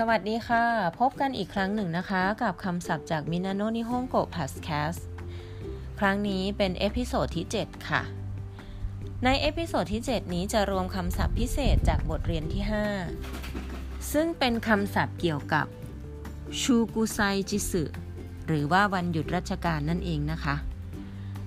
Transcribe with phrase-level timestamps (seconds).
[0.00, 0.64] สวัสดีค่ะ
[1.00, 4.94] พบกันอีกครั้งหนึ่งนะคะ กับคำศัพท์จากมินาโนนิฮงโกะพาสแคส
[6.00, 8.02] ครั้งนี้เป็น episode ที่ 7 ค่ะ
[9.24, 12.62] ใน episode ที่ 7 นี้จะรวมคำศัพท์พิเศษจากบทเรียนที่
[13.36, 15.66] 5 ซึ่งเป็นคำศัพท์เกี่ยวกับ
[16.60, 17.18] ชูกุไซ
[17.50, 17.82] จิสึ
[18.46, 20.56] หรือว่าวันหยุดราชการนั่นเองนะคะ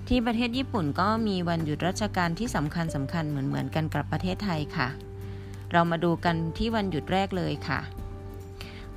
[0.08, 4.88] ที่ประเทศญี่ปุ่นก็มีวันหยุดราชการที่สำคัญสำคัญเหมือนเหมือนกันกับประเทศไทยค่ะ
[5.72, 7.80] เรามาดูกันที่วันหยุดแรกเลยค่ะ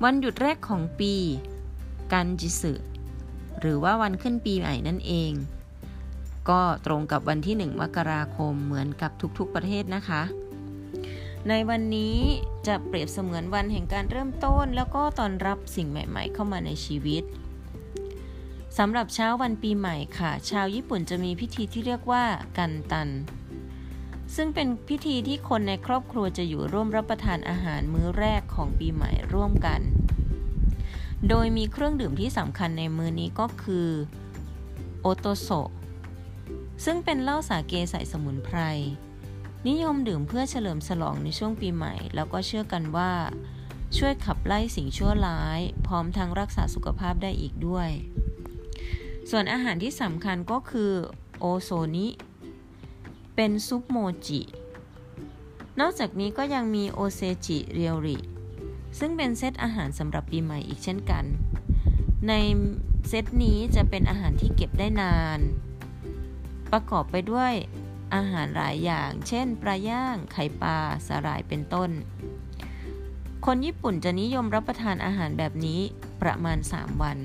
[0.02, 1.14] วันหยุดแรกของปี
[2.12, 2.72] กันจิสึ
[3.60, 5.32] หรือว่าวันขึ้นปีใหม่นั่นเอง
[6.48, 10.22] ก็ตรงกับวันที่ 1 มกราคมเหมือนกับทุกๆประเทศนะคะ
[11.48, 12.16] ในวันนี้
[12.66, 17.22] จะเปรียบเสมือนวันแห่งการเริ่มต้น แล้วก็ตอนรับสิ่งใหม่ ๆ เข้ามาในชีวิต
[18.78, 22.24] สำหรับเช้าวันปีใหม่ค่ะ ชาวญี่ปุ่นจะมีพิธีที่เรียกว่า
[22.58, 23.08] กันตัน
[24.36, 29.80] ซึ่งเป็นพิธีที่คนในครอบครัวจะอยู่ร่วมรับประทานอาหารมื้อแรกของปีใหม่ร่วมกัน
[31.28, 33.88] โดยมีเครื่องดื่มที่สำคัญในมื้อนี้ก็คือ
[35.02, 35.48] โอโตโซ
[36.84, 38.58] ซึ่งเป็นเหล้าสาเกใส่สมุนไพร
[39.68, 43.12] นิยมดื่มเพื่อเฉลิมฉลองในช่วงปีใหม่ แล้วก็เชื่อกันว่า
[43.98, 47.90] ช่วยขับไล่สิ่งชั่วร้าย พร้อมทั้งรักษาสุขภาพได้อีกด้วย
[49.30, 50.92] ส่วนอาหารที่สำคัญก็คือ
[51.38, 52.06] โอโซนิ
[53.34, 53.96] เป็นซุปโม
[54.26, 54.42] จิ
[55.80, 58.18] นอกจากนี้ก็ยังมีโอเซจิเรียวริ
[58.98, 61.24] ซึ่งเป็นเซตอาหารสำหรับปีใหม่อีกเช่นกัน
[62.28, 62.32] ใน
[63.08, 65.38] เซตนี้จะเป็นอาหารที่เก็บได้นาน
[66.72, 67.52] ประกอบไปด้วย
[68.14, 71.90] อาหารหลายอย่าง เช่น ปลาย่าง ไข่ปลา สาหร่าย เป็นต้น
[73.46, 75.80] คนญี่ปุ่นจะนิยมรับประทานอาหารแบบนี้
[76.22, 77.18] ประมาณ 3 วัน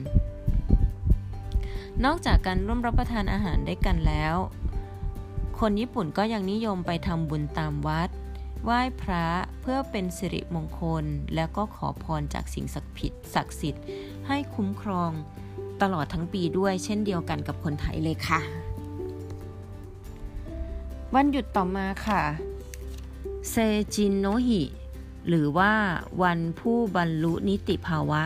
[2.05, 4.35] นอกจากการร่วมรับประทานอาหารได้กันแล้ว
[5.65, 8.09] คนญี่ปุ่นก็ยังนิยมไปทำบุญตามวัด
[8.63, 9.27] ไหว้พระ
[9.61, 13.83] เพื่อเป็นสิริมงคล แล้วก็ขอพรจากสิ่งศักดิ์ผิดศักดิ์สิทธิ์
[14.27, 15.11] ให้คุ้มครอง
[15.81, 18.39] ตลอดทั้งปีด้วยเช่นเดียวกันกับคนไทยเลยค่ะ
[21.15, 22.21] วันหยุดต่อมาค่ะ
[23.49, 23.55] เซ
[23.95, 24.61] จินโนฮิ
[25.27, 25.73] หรือว่า
[26.23, 28.23] วันผู้บรรลุนิติภาวะ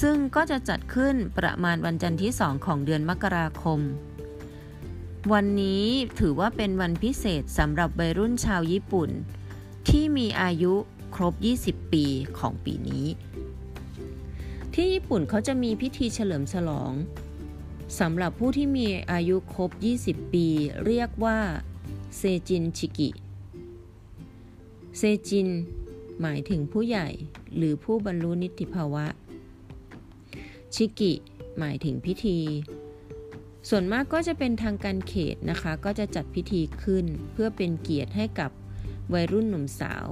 [0.00, 3.80] ซึ่งก็จะจัดขึ้นประมาณวันจันทร์ที่สองของเดือนมกราคม
[5.30, 5.84] วันนี้
[6.18, 9.10] ถือว่าเป็นวันพิเศษสำหรับวัยรุ่นชาวญี่ปุ่น
[9.88, 10.74] ที่มีอายุ
[11.14, 11.34] ครบ
[11.64, 12.04] 20 ปี
[12.38, 13.06] ของปีนี้
[14.74, 16.92] ที่ญี่ปุ่นเขาจะมีพิธีเฉลิมฉลอง
[18.00, 19.70] สำหรับผู้ที่มีอายุครบ
[20.02, 20.46] 20 ปี
[20.84, 21.38] เรียกว่า
[22.16, 23.10] เซจินชิกิ
[24.98, 25.48] เซจิน
[26.20, 27.08] หมายถึงผู้ใหญ่
[27.56, 29.06] หรือผู้บรรลุนิติภาวะ
[30.74, 31.12] ชิกิ
[31.58, 32.38] หมายถึงพิธี
[33.68, 38.50] ส่วนมากก็จะเป็นทางการเขตนะคะ ก็จะจัดพิธีขึ้น เพื่อเป็นเกียรติให้กับ
[39.12, 40.06] วัยรุ่นหนุ่มสาว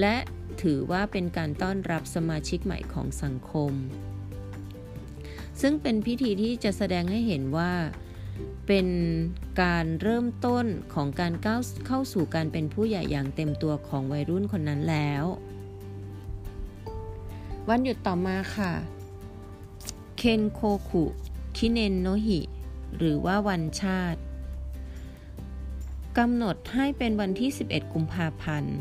[0.00, 0.16] และ
[0.62, 3.72] ถือว่าเป็นการต้อนรับสมาชิกใหม่ของสังคม
[5.60, 7.72] ซึ่งเป็นพิธีที่จะแสดงให้เห็นว่า
[8.66, 8.88] เป็น
[9.62, 15.24] การเริ่มต้นของการก้าวเข้าสู่การเป็นผู้ใหญ่อย่างเต็มตัวของวัยรุ่นคนนั้นแล้ว
[17.68, 18.72] วันหยุดต่อมาค่ะ
[20.16, 21.04] เคนโคคุ
[21.56, 22.40] คิเนนโนฮิ
[22.96, 24.20] หรือว่าวันชาติ
[26.18, 28.76] กำหนดให้เป็นวันที่ 11 กุมภาพันธ์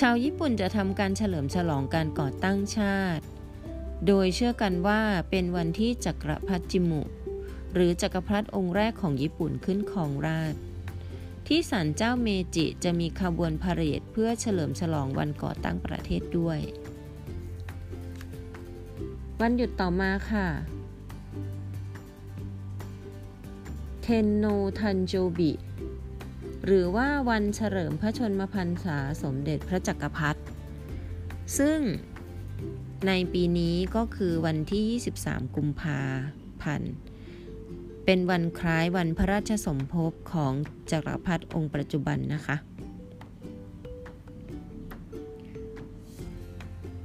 [0.00, 3.24] ชาวญี่ปุ่นจะทำการเฉลิมฉลองการก่อตั้งชาติ
[4.06, 7.02] โดยเชื่อกันว่าเป็นวันที่จักรพรรดิจิมุ
[7.74, 10.54] หรือจักรพรรดิองค์แรกของญี่ปุ่นขึ้นครองราช
[11.46, 16.60] ที่ศาลเจ้าเมจิจะมีขบวนพาเหรดเพื่อเฉลิมฉลองวันก่อตั้งประเทศด้วย
[19.40, 20.48] วันหยุดต่อมาค่ะ
[24.10, 24.46] เทนโน
[24.80, 25.52] ทันโจบิ
[26.64, 30.40] หรือว่าวันเฉลิมพระชนมพรรษาสมเด็จพระจักรพรรดิ
[31.58, 31.78] ซึ่ง
[33.06, 36.02] ในปีนี้ก็คือวันที่ 23 กุมภา
[36.62, 36.92] พันธ์
[38.04, 40.52] เป็นวันคล้ายวันพระราชสมภพของ
[40.90, 42.56] จักรพรรดิองค์ปัจจุบันนะคะ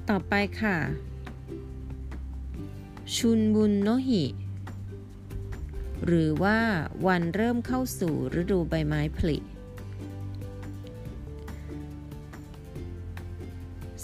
[0.10, 0.78] ต่อไปค่ะ
[3.16, 4.24] ชุนบุนโนหิ
[6.06, 6.60] หรือว่า
[7.08, 9.38] วันเริ่มเข้าสู่ฤดูใบไม้ผลิ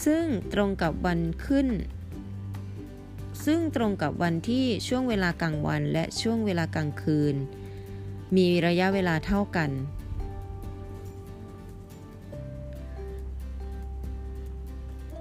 [0.05, 1.67] ซึ่งตรงกับวันขึ้น
[3.45, 7.35] ซึ่งตรงกับวันที่ช่วงเวลากลางวันและช่วงเวลากลางคืน
[8.35, 9.71] มีระยะเวลาเท่ากัน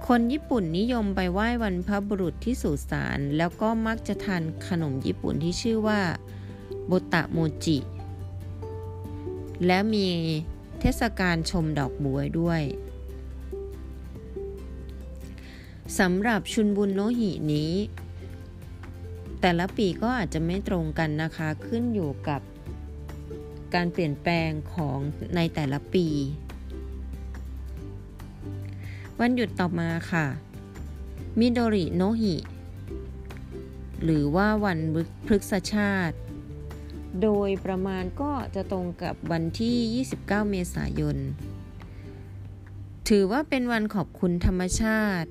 [0.07, 6.01] คนญี่ปุ่นนิยมไปไหว้วันพระบุรุษที่สุสานแล้วก็มักจะทานขนมญี่ปุ่นที่ชื่อว่า
[6.89, 7.77] บตะโมจิ
[9.65, 10.07] และมี
[10.79, 12.61] เทศกาลชมดอกบัวด้วย
[15.99, 17.71] สำหรับชุนบุญโนหินี้
[19.41, 22.41] แต่ละปีก็อาจจะไม่ตรงกันนะคะขึ้นอยู่กับ
[23.73, 24.99] การเปลี่ยนแปลงของ
[25.35, 26.07] ในแต่ละปี
[29.19, 30.25] วันหยุดต่อมาค่ะ
[31.39, 32.35] มิโดริโนหิ
[34.03, 34.79] หรือว่าวัน
[35.27, 36.17] พฤกษชาติ
[37.23, 41.17] โดยประมาณก็จะตรงกับวันที่ 29 เมษายน
[43.09, 45.29] ถือว่าเป็นวันขอบคุณธรรมชาติ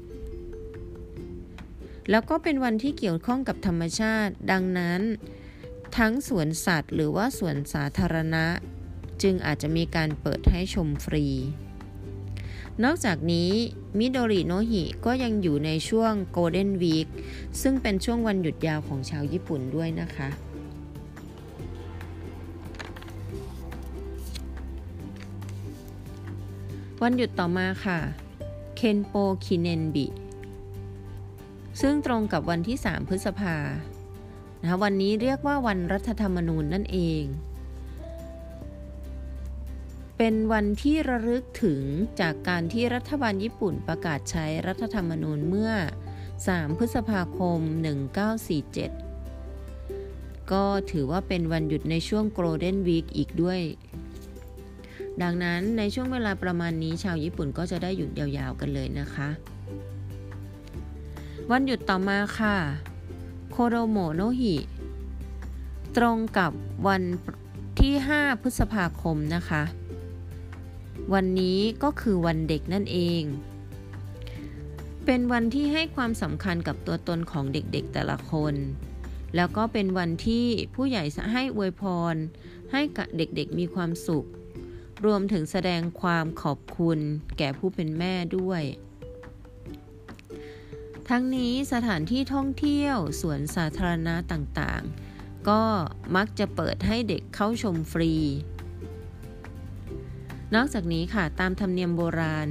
[2.10, 5.00] แล้วก็เป็นวันที่เกี่ยวข้องกับธรรมชาติ ดังนั้น
[5.96, 8.46] ทั้งสวนสัตว์ หรือว่าสวนสาธารณะ
[9.22, 11.26] จึงอาจจะมีการเปิดให้ชมฟรี
[12.84, 13.50] นอกจากนี้
[13.98, 17.08] มิโดริโนฮิก็ยังอยู่ในช่วงโกลเด้นวีค
[17.62, 20.28] ซึ่งเป็นช่วงวันหยุดยาวของชาวญี่ปุ่นด้วยนะคะ
[27.02, 27.98] วันหยุดต่อมาค่ะ
[28.76, 29.14] เคนโป
[29.44, 30.06] คินเนนบิ
[31.80, 33.56] ซึ่งตรงกับวันที่ 3 พฤษภา
[34.62, 37.24] นะวันนี้เรียกว่าวันรัฐธรรมนูญนั่นเอง
[40.16, 41.82] เป็นวันที่ระลึกถึง
[42.20, 45.72] จากการที่รัฐบาลญี่ปุ่นประกาศใช้รัฐธรรมนูญเมื่อ
[46.24, 47.60] 3 พฤษภาคม
[49.26, 53.60] 1947 ก็ถือว่าเป็นวันหยุดในช่วงโกลเด้นวีคอีกด้วย
[55.22, 59.28] ดังนั้นในช่วงเวลาประมาณนี้ชาวญี่ปุ่นก็จะได้หยุดยาวๆกันเลยนะคะ
[61.50, 62.56] วันหยุดต่อมาค่ะ
[63.50, 64.56] โคโรโมโนฮิ
[65.96, 66.52] ตรงกับ
[66.88, 67.02] วัน
[67.80, 69.62] ที่ 5 พฤษภาคมนะคะ
[71.14, 73.22] วันนี้ก็คือวันเด็กนั่นเอง
[75.04, 78.54] เป็นวันที่ให้ความสำคัญกับตัวตนของเด็กๆแต่ละคน
[79.36, 81.82] แล้วก็เป็นวันที่ผู้ใหญ่ให้อวยพ
[82.12, 82.14] ร
[82.72, 84.26] ให้กับเด็กๆมีความสุข
[85.04, 86.98] รวมถึงแสดงความขอบคุณ
[87.38, 88.62] แก่ผู้เป็นแม่ด้วย
[91.08, 95.62] ทั้งนี้สถานที่ท่องเที่ยวสวนสาธารณะต่างๆ ก็
[96.16, 98.14] มักจะเปิดให้เด็กเข้าชมฟรี
[100.54, 102.48] นอกจากนี้ค่ะตามธรรมเนียมโบราณ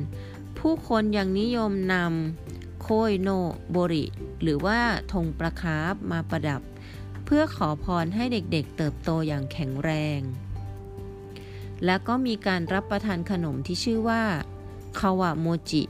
[0.60, 3.30] ผู้คนยังนิยมนำโคยโน
[3.72, 4.06] โบริ
[4.42, 4.80] หรือว่า
[5.14, 6.62] ธงประคาบมาประดับ
[7.26, 10.20] เพื่อขอพรให้เด็กๆเติบโตอย่างแข็งแรง
[11.86, 14.24] และก็มีการรับประทานขนมที่ชื่อว่า
[15.00, 15.84] คาวะโมจิ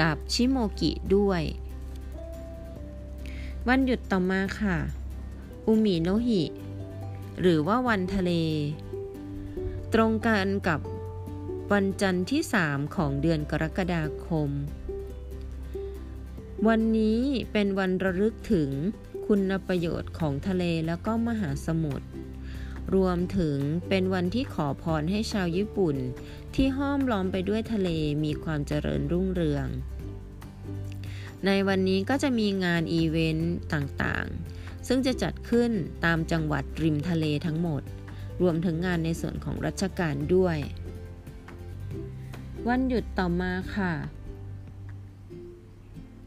[0.00, 1.42] กับชิโมกิด้วย
[3.68, 4.76] วันหยุดต่อมาค่ะ
[5.66, 6.42] อุมิโนฮิ
[7.40, 8.32] หรือว่าวันทะเล
[9.94, 10.80] ตรงกันกับ
[11.72, 14.50] วันจันทร์ที่ 3 ของเดือนกรกฎาคม
[16.68, 17.20] วันนี้
[17.52, 18.70] เป็นวันระลึกถึง
[19.26, 22.06] คุณประโยชน์ของทะเลแล้วก็มหาสมุทร
[22.94, 23.58] รวมถึง
[23.88, 25.96] เป็นวันที่ขอพรให้ชาวญี่ปุ่น
[26.54, 27.88] ที่ห้อมล้อมไปด้วยทะเล
[28.24, 29.66] มีความเจริญรุ่งเรือง
[31.46, 35.70] ในวันนี้ก็จะมีงานอีเวนต์ต่างๆ ซึ่งจะจัดขึ้น
[36.04, 37.82] ตามจังหวัดริมทะเลทั้งหมด
[38.42, 40.58] รวมถึงงานในส่วนของรัชการด้วย
[42.68, 43.92] วันหยุดต่อมาค่ะ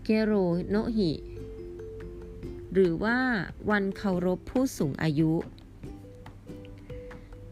[0.04, 0.34] เกโร
[0.70, 1.12] โนฮิ
[2.74, 3.18] หรือว่า
[3.70, 5.34] วันเคารพผู้สูงอายุ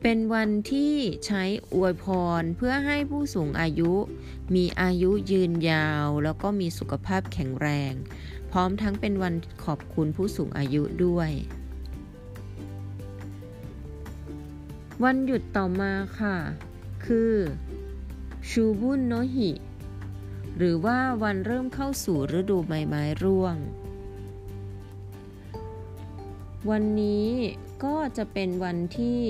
[0.07, 1.43] เป็นวันที่ใช้
[1.73, 2.05] อวยพ
[2.41, 3.93] รเพื่อให้ผู้สูงอายุ
[4.55, 7.93] มีอายุยืนยาว แล้วก็มีสุขภาพแข็งแรง
[8.51, 9.33] พร้อมทั้งเป็นวัน
[9.63, 11.31] ขอบคุณผู้สูงอายุด้วย
[15.03, 16.37] วันหยุดต่อมาค่ะ
[17.05, 17.33] คือ
[18.49, 19.51] ชูบุนโนฮิ
[20.57, 23.55] หรือว่าวันเริ่มเข้าสู่ฤดูใบไม้ร่วง
[26.69, 27.29] วันนี้
[27.83, 29.21] ก็จะเป็นวันที่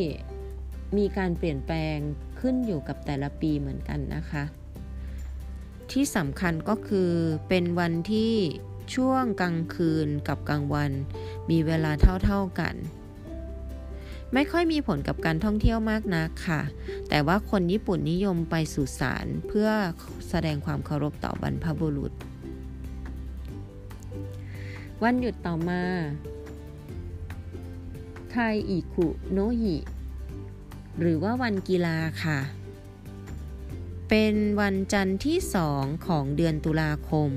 [0.98, 1.98] มีการเปลี่ยนแปลง
[2.39, 4.44] ขึ้นอยู่กับแต่ละปีเหมือนกันนะคะ
[5.92, 7.12] ที่สำคัญก็คือ
[7.50, 8.34] เป็นวันที่
[8.96, 10.92] ช่วงกลางคืนกับกลางวัน
[11.50, 11.92] มีเวลา
[12.24, 12.75] เท่าๆกัน
[14.34, 16.62] ไม่ค่อยมีผลกับการท่องเที่ยวมากนักค่ะ
[17.10, 19.70] แต่ว่าคนญี่ปุ่นนิยมไปสุสานเพื่อ
[20.30, 22.12] แสดงความเคารพต่อบรรพบุรุษ
[25.04, 25.84] วันหยุดต่อมา
[28.32, 28.36] ไท
[28.70, 29.75] อิคุโนฮิ
[31.00, 32.40] หรือว่าวันกีฬาค่ะ
[34.10, 37.32] เป็นวันจันทร์ที่สองของเดือนตุลาคม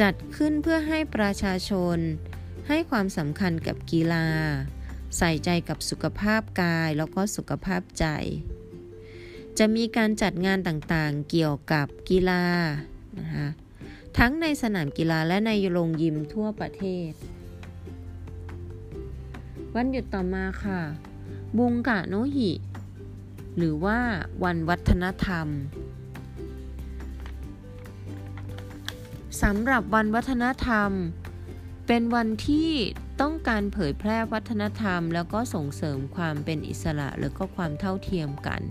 [0.00, 1.98] จัดขึ้นเพื่อให้ประชาชน
[2.68, 4.26] ให้ความสำคัญกับกีฬา
[5.18, 8.06] ใส่ใจกับสุขภาพกายแล้วก็สุขภาพใจ
[9.58, 12.44] จะมีการจัดงานต่างๆเกี่ยวกับกีฬา
[13.18, 13.48] นะคะ
[14.18, 17.10] ทั้งในสนามกีฬาและในโรงยิมทั่วประเทศ
[19.74, 20.82] วันหยุดต่อมาค่ะ
[21.58, 22.50] บุงกะโนหิ
[23.56, 23.98] หรือว่า
[24.44, 25.46] วันวัฒนธรรม
[29.42, 30.90] สำหรับวันวัฒนธรรม
[31.86, 32.70] เป็นวันที่
[33.20, 38.62] ต้องการเผยแพร่วัฒนธรรม แล้วก็ส่งเสริมความเป็นอิสระแล้วก็ความเท่าเทียมกัน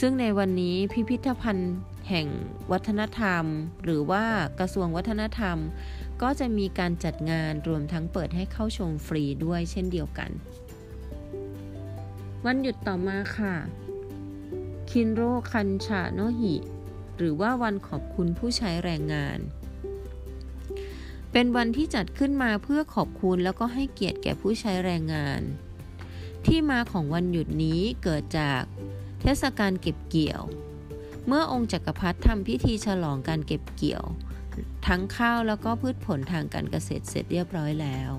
[0.00, 1.74] ซึ่งในวันนี้พิพิธภัณฑ์
[2.08, 2.26] แห่ง
[2.72, 3.44] วัฒนธรรม
[3.84, 4.24] หรือว่า
[4.58, 5.56] กระทรวงวัฒนธรรม
[6.22, 10.30] ก็จะมีการจัดงานรวมทั้งเปิดให้เข้าชมฟรีด้วยเช่นเดียวกัน
[12.46, 13.56] วันหยุดต่อมาค่ะ
[14.90, 15.22] คินโร
[15.52, 16.54] คันชาโนหิ
[17.16, 19.38] หรือว่าวันขอบคุณผู้ใช้แรงงาน
[21.32, 25.40] เป็นวันที่จัดขึ้นมาเพื่อขอบคุณแล้วก็ให้เกียรติแก่ผู้ใช้แรงงาน
[26.46, 28.62] ที่มาของวันหยุดนี้เกิดจาก
[29.20, 30.42] เทศกาลเก็บเกี่ยว
[31.26, 34.04] เมื่อองค์จักรพรรดิทำพิธีฉลองการเก็บเกี่ยว
[34.86, 38.10] ทั้งข้าวแล้วก็พืชผลทางการเกษตรเสร็จเรียบร้อยแล้ว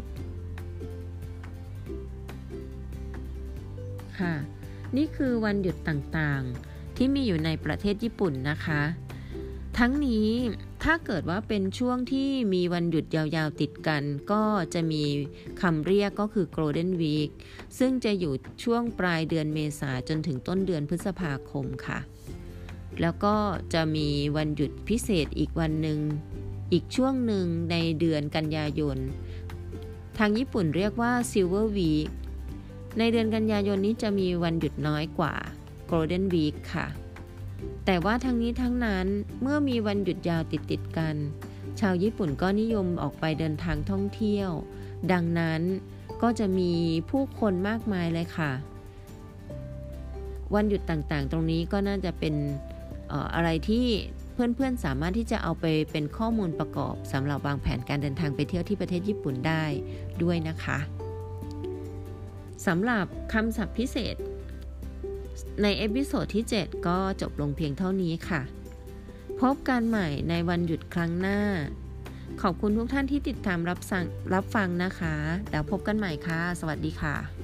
[4.19, 4.33] ค่ะ
[4.97, 8.81] นี่คือวันหยุดต่างๆ ที่มีอยู่ในประเทศญี่ปุ่นนะคะ
[9.77, 10.29] ทั้งนี้
[10.83, 14.43] ถ้าเกิดว่าเป็นช่วงที่มีวันหยุดยาวๆติดกัน ก็
[14.73, 15.03] จะมี
[15.61, 17.31] คำเรียกก็คือ Golden Week
[17.77, 21.99] ซึ่งจะอยู่ช่วงปลายเดือนเมษาจนถึงต้นเดือนพฤษภาคมค่ะ
[23.01, 23.35] แล้วก็
[23.73, 25.99] จะมีวันหยุดพิเศษอีกวันหนึ่ง
[26.71, 28.97] อีกช่วงหนึ่งในเดือนกันยายน
[30.17, 32.09] ทางญี่ปุ่นเรียกว่า Silver Week
[32.97, 35.33] ในเดือนกันยายนนี้จะมีวันหยุดน้อยกว่า
[35.91, 36.87] Golden Week ค่ะ
[37.85, 39.05] แต่ว่าทั้งนี้ทั้งนั้น
[39.41, 41.15] เมื่อมีวันหยุดยาวติดติดกัน
[41.79, 44.49] ชาวญี่ปุ่นก็นิยมออกไปเดินทางท่องเที่ยว
[45.11, 45.61] ดังนั้น
[46.21, 46.71] ก็จะมี
[47.09, 48.51] ผู้คนมากมายเลยค่ะ
[50.55, 52.35] วันหยุดต่างๆ ตรงนี้ก็น่าจะเป็น
[53.11, 53.85] อออะไรที่
[54.33, 59.63] เพื่อนๆสามารถที่จะเอาไปเป็นข้อมูลประกอบสำหรับวางแผนการเดินทางไปเที่ยวที่ประเทศญี่ปุ่นได้
[60.23, 60.79] ด้วยนะคะ
[62.67, 64.15] สำหรับคำศัพท์พิเศษ
[65.61, 68.41] ใน episode ที่ 7 ก็จบลงเพียงเท่านี้ค่ะ
[69.41, 71.39] พบกันใหม่ในวันหยุดครั้งหน้า
[72.41, 74.03] ขอบคุณทุกท่านที่ติดตามรับฟัง
[74.33, 75.15] รับฟังนะคะ
[75.51, 77.42] แล้วพบกันใหม่ค่ะ สวัสดีค่ะ